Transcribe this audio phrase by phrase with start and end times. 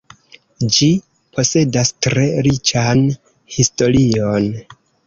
[0.77, 0.87] Ĝi
[1.37, 3.07] posedas tre riĉan
[3.59, 4.53] historion.